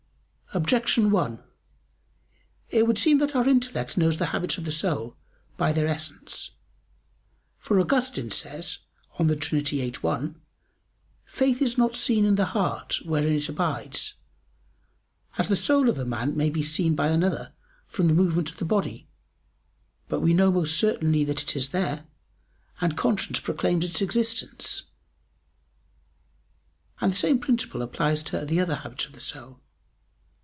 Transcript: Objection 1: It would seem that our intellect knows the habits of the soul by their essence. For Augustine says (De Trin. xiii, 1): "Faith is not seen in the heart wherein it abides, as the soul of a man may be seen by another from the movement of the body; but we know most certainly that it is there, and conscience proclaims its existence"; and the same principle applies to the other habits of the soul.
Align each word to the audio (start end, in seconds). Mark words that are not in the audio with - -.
Objection 0.53 1.11
1: 1.11 1.39
It 2.71 2.85
would 2.85 2.97
seem 2.97 3.19
that 3.19 3.37
our 3.37 3.47
intellect 3.47 3.95
knows 3.97 4.17
the 4.17 4.25
habits 4.35 4.57
of 4.57 4.65
the 4.65 4.69
soul 4.73 5.15
by 5.55 5.71
their 5.71 5.87
essence. 5.87 6.51
For 7.57 7.79
Augustine 7.79 8.31
says 8.31 8.79
(De 9.17 9.33
Trin. 9.37 9.63
xiii, 9.63 9.93
1): 9.93 10.41
"Faith 11.23 11.61
is 11.61 11.77
not 11.77 11.95
seen 11.95 12.25
in 12.25 12.35
the 12.35 12.47
heart 12.47 12.97
wherein 13.05 13.31
it 13.33 13.47
abides, 13.47 14.15
as 15.37 15.47
the 15.47 15.55
soul 15.55 15.87
of 15.87 15.97
a 15.97 16.03
man 16.03 16.35
may 16.35 16.49
be 16.49 16.63
seen 16.63 16.95
by 16.95 17.07
another 17.07 17.53
from 17.87 18.09
the 18.09 18.13
movement 18.13 18.51
of 18.51 18.57
the 18.57 18.65
body; 18.65 19.07
but 20.09 20.19
we 20.19 20.33
know 20.33 20.51
most 20.51 20.77
certainly 20.77 21.23
that 21.23 21.41
it 21.41 21.55
is 21.55 21.69
there, 21.69 22.05
and 22.81 22.97
conscience 22.97 23.39
proclaims 23.39 23.85
its 23.85 24.01
existence"; 24.01 24.83
and 26.99 27.13
the 27.13 27.15
same 27.15 27.39
principle 27.39 27.81
applies 27.81 28.21
to 28.21 28.45
the 28.45 28.59
other 28.59 28.75
habits 28.75 29.05
of 29.05 29.13
the 29.13 29.21
soul. 29.21 29.61